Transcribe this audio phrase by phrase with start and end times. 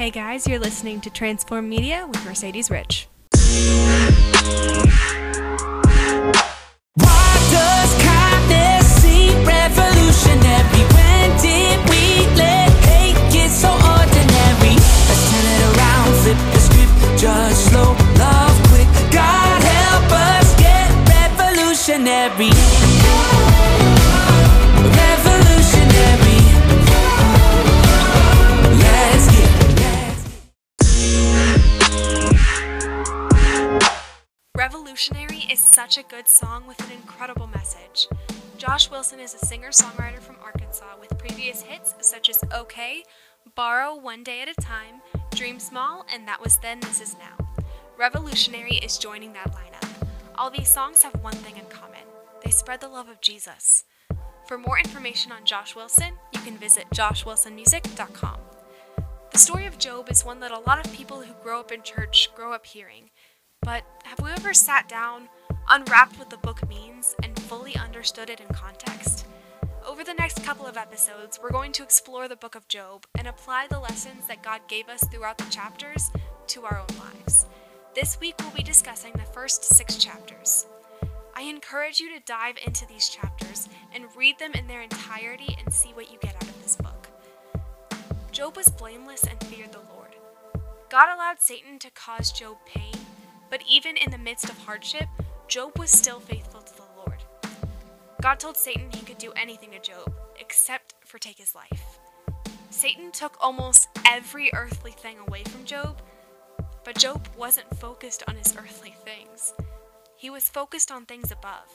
[0.00, 3.06] Hey guys, you're listening to Transform Media with Mercedes Rich.
[35.90, 38.06] Such a good song with an incredible message.
[38.58, 43.02] Josh Wilson is a singer songwriter from Arkansas with previous hits such as OK,
[43.56, 45.00] Borrow One Day at a Time,
[45.34, 47.44] Dream Small, and That Was Then, This Is Now.
[47.98, 50.06] Revolutionary is joining that lineup.
[50.36, 52.06] All these songs have one thing in common
[52.44, 53.82] they spread the love of Jesus.
[54.46, 58.38] For more information on Josh Wilson, you can visit joshwilsonmusic.com.
[59.32, 61.82] The story of Job is one that a lot of people who grow up in
[61.82, 63.10] church grow up hearing.
[63.60, 65.28] But have we ever sat down,
[65.70, 69.24] unwrapped what the book means, and fully understood it in context?
[69.86, 73.28] Over the next couple of episodes, we're going to explore the book of Job and
[73.28, 76.10] apply the lessons that God gave us throughout the chapters
[76.48, 77.46] to our own lives.
[77.94, 80.66] This week, we'll be discussing the first six chapters.
[81.36, 85.72] I encourage you to dive into these chapters and read them in their entirety and
[85.72, 87.08] see what you get out of this book.
[88.32, 90.16] Job was blameless and feared the Lord.
[90.88, 92.94] God allowed Satan to cause Job pain,
[93.48, 95.06] but even in the midst of hardship,
[95.50, 97.24] Job was still faithful to the Lord.
[98.22, 101.98] God told Satan he could do anything to Job except for take his life.
[102.70, 106.00] Satan took almost every earthly thing away from Job,
[106.84, 109.52] but Job wasn't focused on his earthly things.
[110.16, 111.66] He was focused on things above.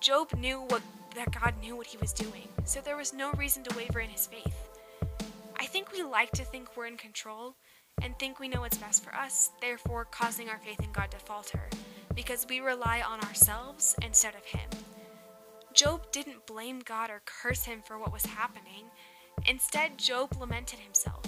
[0.00, 0.80] Job knew what
[1.14, 4.08] that God knew what he was doing, so there was no reason to waver in
[4.08, 4.70] his faith.
[5.60, 7.54] I think we like to think we're in control
[8.00, 11.18] and think we know what's best for us, therefore causing our faith in God to
[11.18, 11.68] falter,
[12.14, 14.68] because we rely on ourselves instead of Him.
[15.72, 18.84] Job didn't blame God or curse Him for what was happening.
[19.46, 21.22] Instead, Job lamented himself.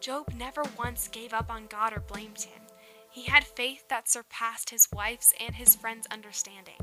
[0.00, 2.62] Job never once gave up on God or blamed Him.
[3.10, 6.78] He had faith that surpassed his wife's and his friend's understanding.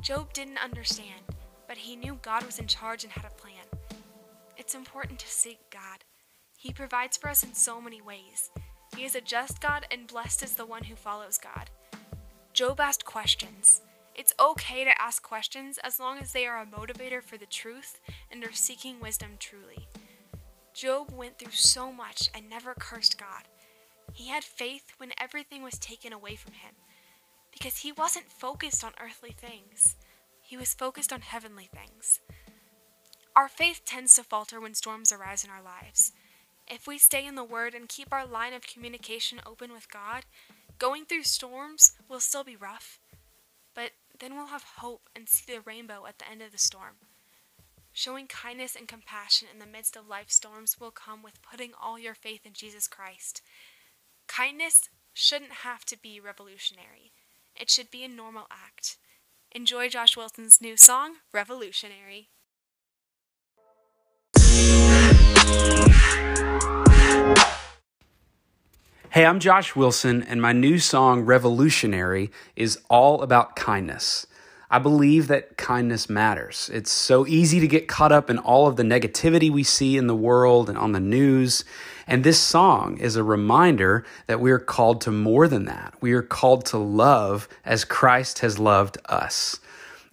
[0.00, 1.20] Job didn't understand,
[1.68, 3.64] but he knew God was in charge and had a plan.
[4.56, 6.04] It's important to seek God.
[6.56, 8.50] He provides for us in so many ways.
[8.96, 11.68] He is a just God, and blessed is the one who follows God.
[12.56, 13.82] Job asked questions.
[14.14, 18.00] It's okay to ask questions as long as they are a motivator for the truth
[18.32, 19.88] and are seeking wisdom truly.
[20.72, 23.42] Job went through so much and never cursed God.
[24.14, 26.72] He had faith when everything was taken away from him
[27.52, 29.96] because he wasn't focused on earthly things,
[30.40, 32.20] he was focused on heavenly things.
[33.36, 36.12] Our faith tends to falter when storms arise in our lives.
[36.66, 40.24] If we stay in the Word and keep our line of communication open with God,
[40.78, 42.98] going through storms will still be rough,
[43.74, 46.96] but then we'll have hope and see the rainbow at the end of the storm.
[47.92, 51.98] Showing kindness and compassion in the midst of life storms will come with putting all
[51.98, 53.40] your faith in Jesus Christ.
[54.26, 57.12] Kindness shouldn't have to be revolutionary,
[57.54, 58.98] it should be a normal act.
[59.52, 62.28] Enjoy Josh Wilson's new song, Revolutionary.
[69.16, 74.26] Hey, I'm Josh Wilson, and my new song, Revolutionary, is all about kindness.
[74.70, 76.70] I believe that kindness matters.
[76.70, 80.06] It's so easy to get caught up in all of the negativity we see in
[80.06, 81.64] the world and on the news.
[82.06, 85.94] And this song is a reminder that we are called to more than that.
[86.02, 89.60] We are called to love as Christ has loved us.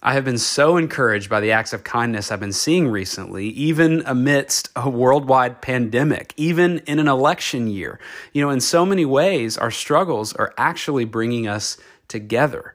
[0.06, 4.02] I have been so encouraged by the acts of kindness I've been seeing recently, even
[4.04, 7.98] amidst a worldwide pandemic, even in an election year.
[8.34, 12.74] You know, in so many ways, our struggles are actually bringing us together.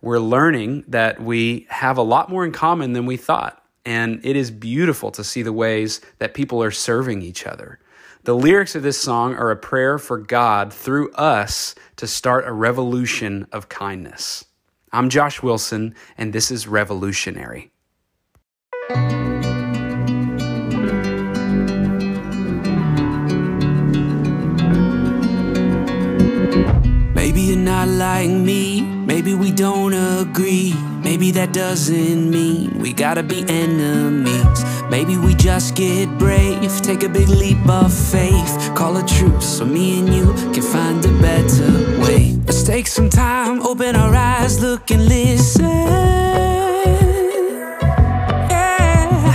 [0.00, 3.60] We're learning that we have a lot more in common than we thought.
[3.84, 7.80] And it is beautiful to see the ways that people are serving each other.
[8.22, 12.52] The lyrics of this song are a prayer for God through us to start a
[12.52, 14.44] revolution of kindness.
[14.90, 17.70] I'm Josh Wilson, and this is Revolutionary.
[27.14, 30.74] Maybe you're not like me, maybe we don't agree.
[31.10, 34.60] Maybe that doesn't mean we gotta be enemies.
[34.90, 38.74] Maybe we just get brave, take a big leap of faith.
[38.74, 41.72] Call a truce so me and you can find a better
[42.02, 42.36] way.
[42.44, 45.64] Let's take some time, open our eyes, look and listen.
[48.52, 49.32] Yeah.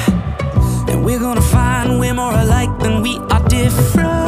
[0.90, 4.23] And we're gonna find we're more alike than we are different.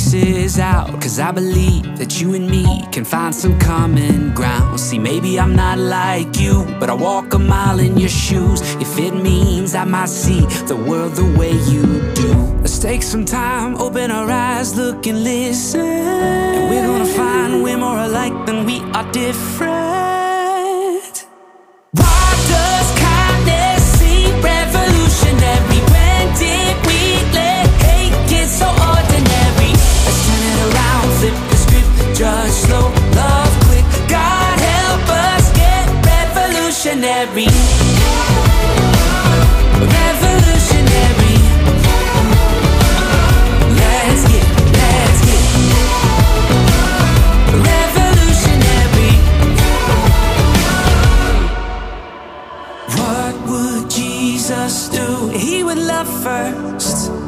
[0.00, 0.88] Voices out.
[1.00, 4.80] Cause I believe that you and me can find some common ground.
[4.80, 8.60] See, maybe I'm not like you, but I walk a mile in your shoes.
[8.80, 11.82] If it means I might see the world the way you
[12.14, 12.32] do.
[12.60, 15.80] Let's take some time, open our eyes, look and listen.
[15.80, 19.80] And we're gonna find we're more alike than we are different.
[21.92, 23.09] Why does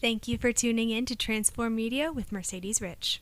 [0.00, 3.20] Thank you for tuning in to Transform Media with Mercedes Rich.